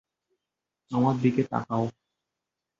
[0.91, 1.85] আমার দিকে তাকাও।